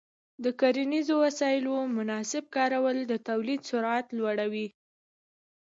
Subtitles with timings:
[0.43, 4.67] د کرنیزو وسایلو مناسب کارول د تولید سرعت لوړوي.